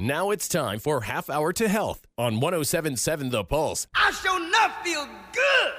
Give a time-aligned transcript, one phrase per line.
[0.00, 3.88] Now it's time for Half Hour to Health on 1077 The Pulse.
[3.96, 5.72] I shall not feel good.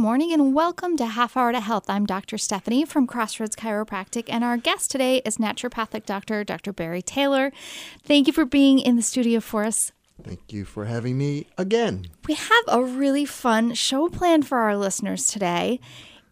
[0.00, 1.84] Morning and welcome to Half Hour to Health.
[1.90, 2.38] I'm Dr.
[2.38, 6.72] Stephanie from Crossroads Chiropractic, and our guest today is naturopathic doctor Dr.
[6.72, 7.52] Barry Taylor.
[8.02, 9.92] Thank you for being in the studio for us.
[10.24, 12.06] Thank you for having me again.
[12.26, 15.80] We have a really fun show planned for our listeners today.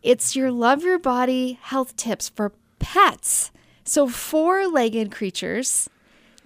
[0.03, 3.51] It's your Love Your Body health tips for pets.
[3.85, 5.91] So, four legged creatures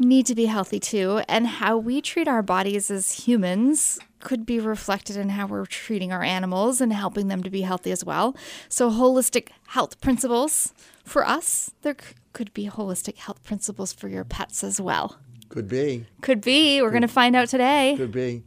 [0.02, 4.60] need to be healthy too, and how we treat our bodies as humans could be
[4.60, 8.36] reflected in how we're treating our animals and helping them to be healthy as well.
[8.68, 10.72] So, holistic health principles
[11.04, 15.18] for us, there c- could be holistic health principles for your pets as well.
[15.48, 16.06] Could be.
[16.22, 16.80] Could be.
[16.80, 17.94] We're going to find out today.
[17.96, 18.42] Could be.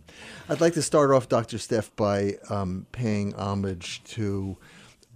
[0.49, 1.60] I'd like to start off, Dr.
[1.60, 4.58] Steph, by um, paying homage to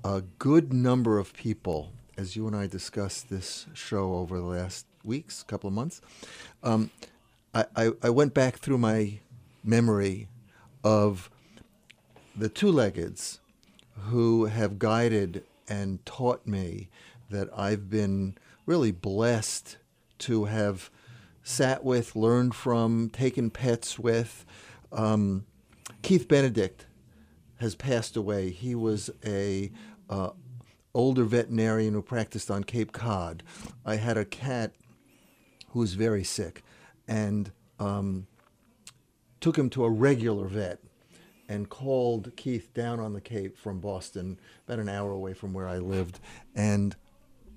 [0.03, 4.85] a good number of people, as you and I discussed this show over the last
[5.09, 5.99] weeks, couple of months.
[6.63, 6.91] Um,
[7.53, 9.19] I, I, I went back through my
[9.63, 10.29] memory
[10.83, 11.29] of
[12.35, 13.41] the two leggeds
[14.03, 16.89] who have guided and taught me
[17.29, 19.77] that I've been really blessed
[20.19, 20.89] to have
[21.43, 24.45] sat with, learned from, taken pets with.
[24.91, 25.45] Um,
[26.01, 26.85] Keith Benedict
[27.57, 28.51] has passed away.
[28.51, 29.71] He was a
[30.09, 30.29] uh,
[30.93, 33.43] older veterinarian who practiced on Cape Cod.
[33.85, 34.71] I had a cat
[35.71, 36.63] who was very sick,
[37.07, 38.27] and um,
[39.39, 40.79] took him to a regular vet
[41.49, 45.67] and called Keith down on the Cape from Boston, about an hour away from where
[45.67, 46.19] I lived.
[46.55, 46.95] And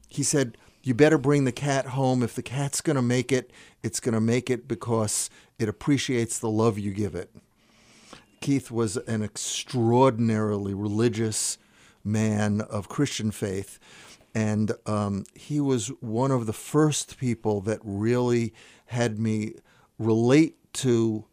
[0.08, 2.22] he said, You better bring the cat home.
[2.22, 3.50] If the cat's going to make it,
[3.82, 7.30] it's going to make it because it appreciates the love you give it.
[8.40, 11.58] Keith was an extraordinarily religious
[12.02, 13.78] man of Christian faith.
[14.34, 18.54] And um, he was one of the first people that really
[18.86, 19.54] had me
[19.98, 21.26] relate to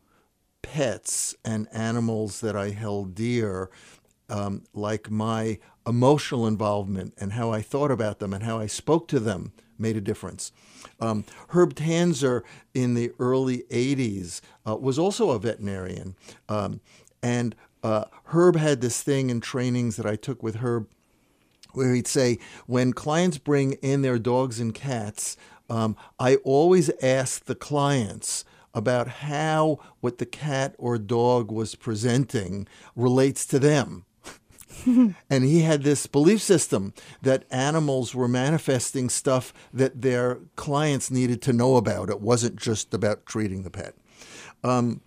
[0.61, 3.69] pets and animals that I held dear,
[4.29, 9.07] um, like my emotional involvement and how I thought about them and how I spoke
[9.09, 10.51] to them made a difference.
[10.99, 12.43] Um, Herb Tanzer
[12.73, 16.15] in the early 80s uh, was also a veterinarian.
[16.47, 16.81] Um,
[17.23, 20.87] and uh, Herb had this thing in trainings that I took with Herb
[21.73, 25.37] where he'd say, when clients bring in their dogs and cats,
[25.69, 28.43] um, I always ask the clients
[28.73, 34.05] about how what the cat or dog was presenting relates to them.
[34.85, 41.41] and he had this belief system that animals were manifesting stuff that their clients needed
[41.41, 42.09] to know about.
[42.09, 43.95] It wasn't just about treating the pet.
[44.63, 45.01] Um,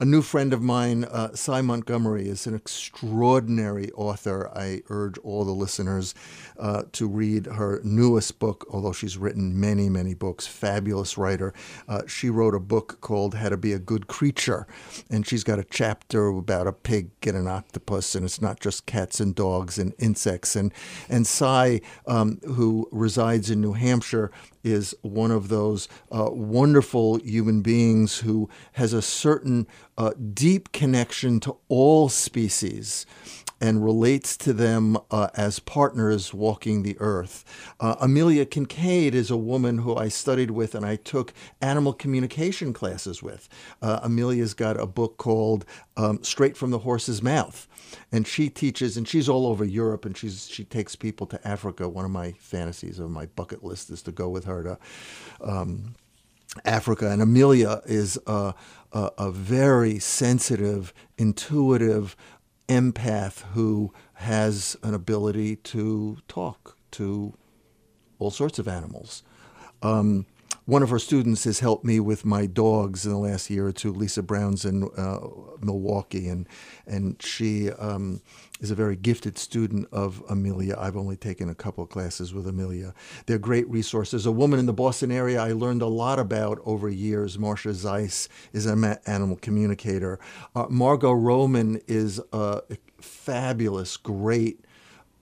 [0.00, 4.50] a new friend of mine, uh, Sy Montgomery, is an extraordinary author.
[4.54, 6.14] I urge all the listeners
[6.58, 10.46] uh, to read her newest book, although she's written many, many books.
[10.46, 11.52] Fabulous writer.
[11.88, 14.66] Uh, she wrote a book called How to Be a Good Creature,
[15.10, 18.86] and she's got a chapter about a pig and an octopus, and it's not just
[18.86, 20.56] cats and dogs and insects.
[20.56, 20.72] And
[21.08, 24.30] and Sy, um, who resides in New Hampshire,
[24.64, 29.66] is one of those uh, wonderful human beings who has a certain
[29.96, 33.06] uh, deep connection to all species
[33.64, 37.46] and relates to them uh, as partners walking the earth.
[37.80, 41.32] Uh, Amelia Kinkade is a woman who I studied with and I took
[41.62, 43.48] animal communication classes with.
[43.80, 45.64] Uh, Amelia's got a book called
[45.96, 47.66] um, Straight from the Horse's Mouth.
[48.12, 51.88] And she teaches, and she's all over Europe, and she's she takes people to Africa.
[51.88, 54.78] One of my fantasies of my bucket list is to go with her to
[55.40, 55.94] um,
[56.66, 57.10] Africa.
[57.10, 58.54] And Amelia is a,
[58.92, 62.14] a, a very sensitive, intuitive
[62.68, 67.34] empath who has an ability to talk to
[68.18, 69.22] all sorts of animals.
[69.82, 70.26] Um,
[70.66, 73.72] one of her students has helped me with my dogs in the last year or
[73.72, 73.92] two.
[73.92, 75.20] Lisa Brown's in uh,
[75.60, 76.48] Milwaukee, and
[76.86, 78.22] and she um,
[78.60, 80.76] is a very gifted student of Amelia.
[80.78, 82.94] I've only taken a couple of classes with Amelia.
[83.26, 84.24] They're great resources.
[84.24, 87.38] A woman in the Boston area I learned a lot about over years.
[87.38, 90.18] Marcia Zeiss is an animal communicator.
[90.56, 92.62] Uh, Margo Roman is a
[93.00, 94.63] fabulous, great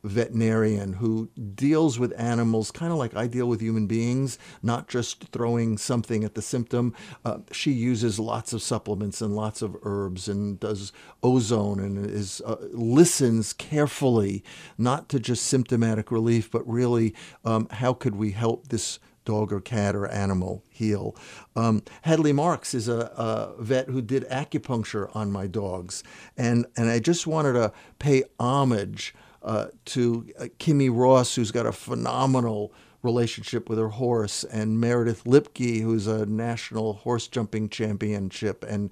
[0.05, 5.25] veterinarian who deals with animals kind of like I deal with human beings, not just
[5.29, 6.95] throwing something at the symptom.
[7.25, 12.43] Uh, she uses lots of supplements and lots of herbs and does ozone and is
[12.45, 14.43] uh, listens carefully,
[14.77, 17.15] not to just symptomatic relief, but really
[17.45, 21.15] um, how could we help this dog or cat or animal heal.
[21.55, 26.03] Um, Hadley Marks is a, a, vet who did acupuncture on my dogs,
[26.37, 31.67] and and I just wanted to pay homage uh, to uh, Kimmy Ross, who's got
[31.67, 32.73] a phenomenal
[33.03, 38.91] relationship with her horse, and Meredith Lipke, who's a national horse jumping championship, and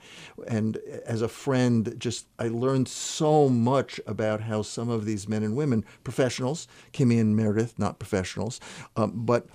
[0.48, 5.42] and as a friend, just I learned so much about how some of these men
[5.42, 8.60] and women, professionals, Kimmy and Meredith, not professionals,
[8.96, 9.46] um, but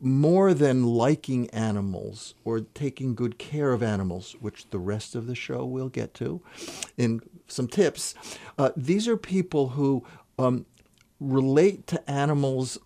[0.00, 5.34] more than liking animals or taking good care of animals, which the rest of the
[5.34, 6.40] show we'll get to
[6.96, 8.14] in some tips,
[8.58, 10.04] uh, these are people who
[10.38, 10.66] um,
[11.20, 12.78] relate to animals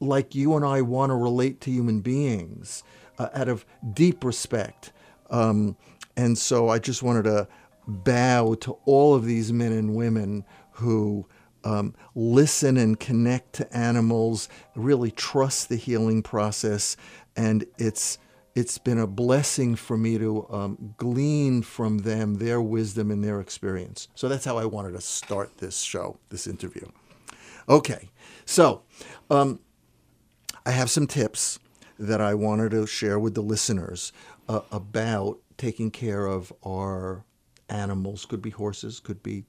[0.00, 2.82] like you and I want to relate to human beings
[3.18, 4.92] uh, out of deep respect.
[5.30, 5.76] Um,
[6.16, 7.48] and so I just wanted to
[7.86, 11.26] bow to all of these men and women who
[11.64, 16.96] um, listen and connect to animals, really trust the healing process,
[17.36, 18.18] and it's
[18.54, 23.40] it's been a blessing for me to um, glean from them their wisdom and their
[23.40, 24.08] experience.
[24.14, 26.86] So that's how I wanted to start this show, this interview.
[27.68, 28.10] Okay,
[28.44, 28.82] so
[29.30, 29.60] um,
[30.66, 31.58] I have some tips
[31.98, 34.12] that I wanted to share with the listeners
[34.48, 37.24] uh, about taking care of our
[37.68, 38.26] animals.
[38.26, 39.44] Could be horses, could be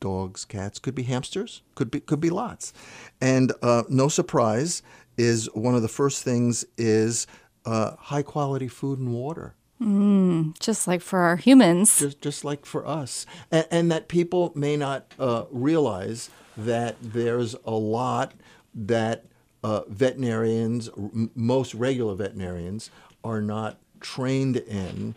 [0.00, 2.72] dogs, cats, could be hamsters, could be could be lots.
[3.20, 4.82] And uh, no surprise
[5.18, 7.26] is one of the first things is
[7.64, 9.54] uh, high quality food and water.
[9.80, 11.98] Mm, just like for our humans.
[11.98, 13.24] Just, just like for us.
[13.50, 18.34] And, and that people may not uh, realize that there's a lot
[18.74, 19.24] that
[19.64, 22.90] uh, veterinarians, m- most regular veterinarians,
[23.24, 25.14] are not trained in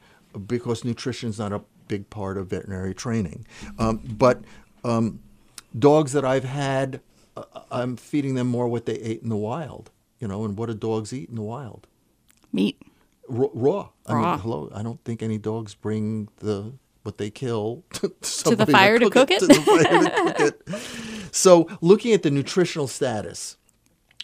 [0.48, 3.46] because nutrition is not a big part of veterinary training.
[3.78, 4.42] Um, but
[4.84, 5.20] um,
[5.78, 7.02] dogs that I've had,
[7.36, 10.68] uh, I'm feeding them more what they ate in the wild, you know, and what
[10.68, 11.88] do dogs eat in the wild?
[12.54, 12.82] Meat.
[13.30, 13.90] R- raw.
[14.06, 14.32] I Raw.
[14.32, 14.72] mean, hello.
[14.74, 16.74] I don't think any dogs bring the
[17.04, 19.40] what they kill to, the fire to cook it?
[19.40, 20.78] To the fire to cook it.
[21.36, 23.58] So, looking at the nutritional status,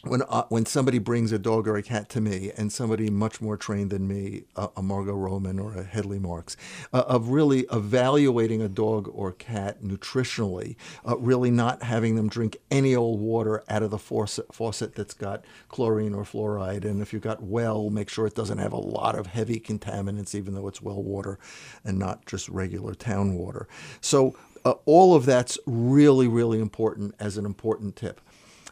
[0.03, 3.41] when uh, when somebody brings a dog or a cat to me, and somebody much
[3.41, 6.55] more trained than me, uh, a Margo Roman or a Headley Marks,
[6.93, 10.75] uh, of really evaluating a dog or cat nutritionally,
[11.07, 15.13] uh, really not having them drink any old water out of the faucet, faucet that's
[15.13, 18.77] got chlorine or fluoride, and if you've got well, make sure it doesn't have a
[18.77, 21.37] lot of heavy contaminants, even though it's well water
[21.83, 23.67] and not just regular town water.
[24.01, 24.35] So.
[24.65, 28.19] Uh, all of that's really, really important as an important tip.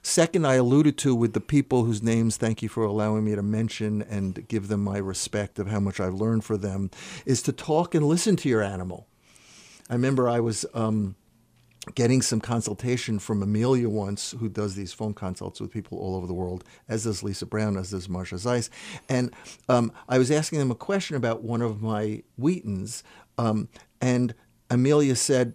[0.08, 3.44] Second, I alluded to with the people whose names, thank you for allowing me to
[3.44, 6.92] mention and give them my respect of how much I've learned for them,
[7.26, 9.06] is to talk and listen to your animal.
[9.90, 11.18] I remember I was um,
[11.94, 16.26] getting some consultation from Amelia once, who does these phone consults with people all over
[16.26, 18.70] the world, as does Lisa Brown, as does Marsha Zeiss.
[19.10, 19.34] And
[19.68, 23.04] um, I was asking them a question about one of my Wheatens,
[23.38, 23.68] um,
[24.00, 24.34] and
[24.70, 25.54] Amelia said,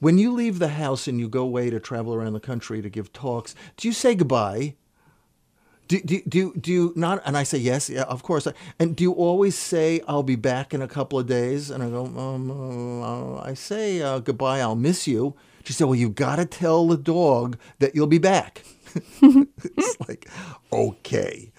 [0.00, 2.90] when you leave the house and you go away to travel around the country to
[2.90, 4.74] give talks, do you say goodbye?
[5.86, 7.22] Do, do, do, do you not?
[7.26, 8.48] And I say, yes, yeah, of course.
[8.78, 11.70] And do you always say, I'll be back in a couple of days?
[11.70, 15.34] And I go, um, uh, I say uh, goodbye, I'll miss you.
[15.64, 18.64] She said, well, you've got to tell the dog that you'll be back.
[19.22, 20.28] it's like,
[20.72, 21.52] okay.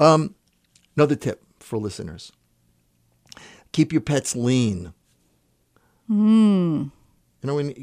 [0.00, 0.34] Um,
[0.96, 2.32] another tip for listeners
[3.72, 4.92] keep your pets lean.
[6.10, 6.90] Mm.
[7.42, 7.74] You know, when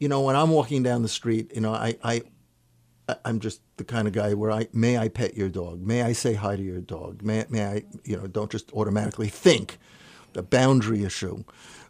[0.00, 2.22] you know when I'm walking down the street, you know, I, I
[3.24, 6.12] I'm just the kind of guy where I may I pet your dog, may I
[6.12, 9.78] say hi to your dog, may may I you know don't just automatically think
[10.32, 11.44] the boundary issue.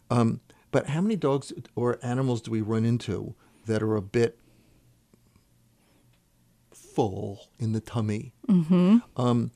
[0.09, 3.35] Um, but how many dogs or animals do we run into
[3.65, 4.37] that are a bit
[6.71, 8.33] full in the tummy?
[8.47, 8.97] Mm-hmm.
[9.15, 9.51] Um,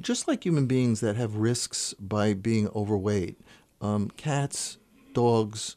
[0.00, 3.40] just like human beings that have risks by being overweight,
[3.80, 4.78] um, cats,
[5.14, 5.76] dogs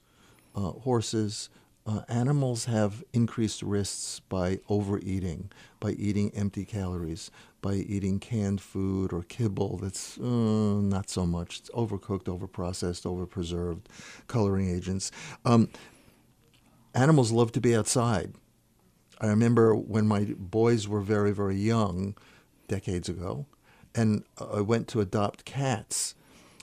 [0.55, 1.49] uh, horses,
[1.87, 7.29] uh, animals have increased risks by overeating, by eating empty calories,
[7.61, 11.59] by eating canned food or kibble that's uh, not so much.
[11.59, 13.85] It's overcooked, overprocessed, overpreserved,
[14.27, 15.11] coloring agents.
[15.45, 15.69] Um,
[16.95, 18.33] animals love to be outside.
[19.21, 22.15] I remember when my boys were very, very young,
[22.67, 23.45] decades ago,
[23.93, 26.15] and I went to adopt cats.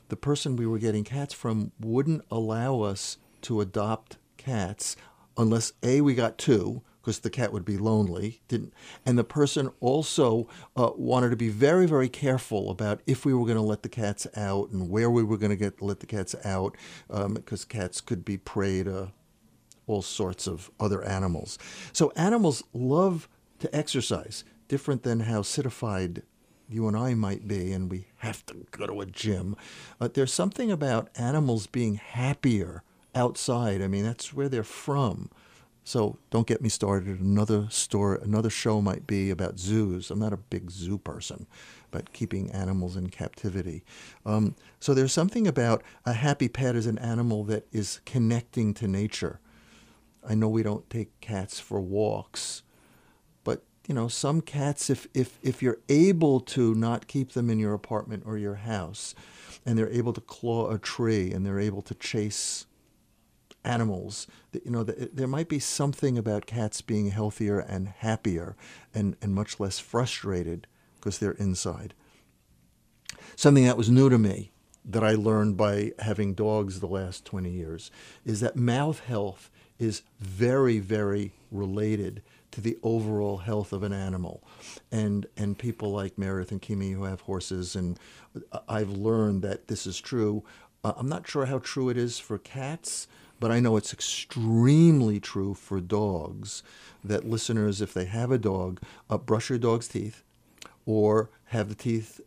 [0.09, 4.97] The person we were getting cats from wouldn't allow us to adopt cats
[5.37, 8.73] unless a we got two because the cat would be lonely didn't
[9.05, 13.45] and the person also uh, wanted to be very very careful about if we were
[13.45, 16.07] going to let the cats out and where we were going to get let the
[16.07, 16.77] cats out
[17.09, 19.11] because um, cats could be prey to
[19.87, 21.59] all sorts of other animals
[21.93, 26.23] so animals love to exercise different than how citified
[26.73, 29.57] you and I might be, and we have to go to a gym.
[29.99, 32.83] But there's something about animals being happier
[33.15, 33.83] outside.
[33.83, 35.31] I mean, that's where they're from.
[35.85, 37.21] So don't get me started.
[37.21, 40.11] Another story, another show might be about zoos.
[40.11, 41.47] I'm not a big zoo person,
[41.91, 43.83] but keeping animals in captivity.
[44.25, 48.87] Um, so there's something about a happy pet as an animal that is connecting to
[48.87, 49.41] nature.
[50.25, 52.63] I know we don't take cats for walks,
[53.43, 57.59] but you know some cats, if if if you're able to not keep them in
[57.59, 59.17] your apartment or your house,
[59.67, 62.67] and they're able to claw a tree and they're able to chase
[63.65, 64.27] animals.
[64.53, 68.57] You know, there might be something about cats being healthier and happier
[68.95, 70.67] and, and much less frustrated
[70.97, 71.95] because they're inside.
[73.37, 74.53] Something that was new to me
[74.85, 77.91] that I learned by having dogs the last 20 years
[78.25, 84.43] is that mouth health is very, very related to the overall health of an animal.
[84.91, 87.99] And and people like Meredith and Kimmy who have horses, and
[88.69, 90.45] I've learned that this is true.
[90.85, 93.07] Uh, I'm not sure how true it is for cats,
[93.43, 96.63] but I know it's extremely true for dogs
[97.03, 98.81] that listeners, if they have a dog,
[99.11, 100.23] uh, brush your dog's teeth
[100.87, 102.21] or have the teeth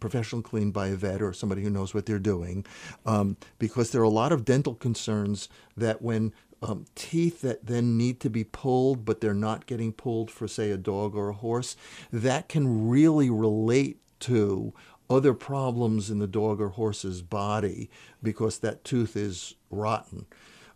[0.00, 2.64] professionally cleaned by a vet or somebody who knows what they're doing.
[3.04, 7.98] Um, because there are a lot of dental concerns that when um, teeth that then
[7.98, 11.34] need to be pulled, but they're not getting pulled for, say, a dog or a
[11.34, 11.76] horse,
[12.10, 14.72] that can really relate to
[15.10, 17.90] other problems in the dog or horse's body
[18.22, 20.24] because that tooth is rotten.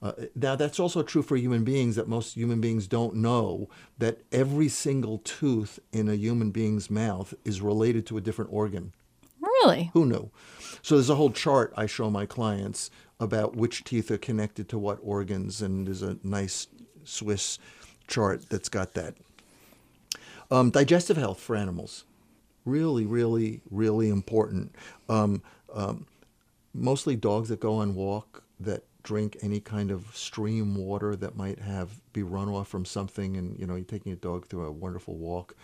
[0.07, 4.21] Uh, now, that's also true for human beings that most human beings don't know that
[4.31, 8.93] every single tooth in a human being's mouth is related to a different organ.
[9.41, 9.91] Really?
[9.95, 10.31] Who knew?
[10.83, 14.79] So there's a whole chart I show my clients about which teeth are connected to
[14.79, 16.69] what organs, and there's a nice
[17.03, 17.59] Swiss
[18.07, 19.15] chart that's got that.
[20.53, 22.05] Um, digestive health for animals.
[22.65, 24.73] Really, really, really important.
[25.09, 25.43] Um,
[25.75, 26.07] um,
[26.73, 31.61] mostly dogs that go on walk that drink any kind of stream water that might
[31.61, 35.15] have be runoff from something and you know you're taking a dog through a wonderful
[35.15, 35.55] walk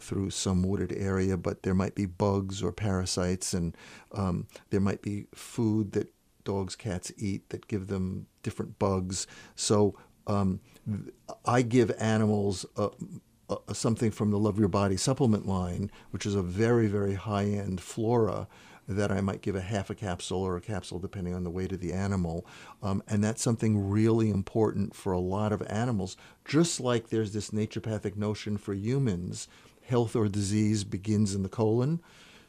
[0.00, 3.76] through some wooded area but there might be bugs or parasites and
[4.12, 6.10] um, there might be food that
[6.44, 9.26] dogs cats eat that give them different bugs.
[9.54, 9.94] So
[10.26, 10.60] um,
[11.44, 12.88] i give animals uh,
[13.50, 17.44] uh, something from the love your body supplement line which is a very very high
[17.44, 18.46] end flora
[18.88, 21.72] that I might give a half a capsule or a capsule depending on the weight
[21.72, 22.46] of the animal.
[22.82, 26.16] Um, and that's something really important for a lot of animals.
[26.44, 29.46] Just like there's this naturopathic notion for humans,
[29.86, 32.00] health or disease begins in the colon.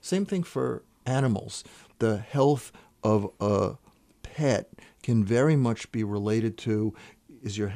[0.01, 1.63] Same thing for animals.
[1.99, 2.71] The health
[3.03, 3.75] of a
[4.23, 4.69] pet
[5.03, 6.93] can very much be related to
[7.41, 7.73] is your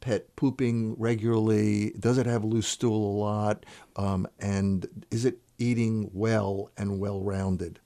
[0.00, 1.90] pet pooping regularly?
[1.98, 3.66] Does it have loose stool a lot?
[3.96, 7.80] Um, and is it eating well and well rounded?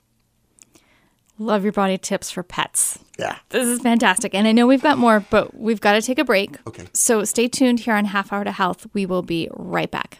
[1.40, 2.98] Love your body tips for pets.
[3.18, 3.38] Yeah.
[3.48, 4.34] This is fantastic.
[4.34, 6.58] And I know we've got more, but we've got to take a break.
[6.66, 6.86] Okay.
[6.92, 8.86] So stay tuned here on Half Hour to Health.
[8.92, 10.18] We will be right back.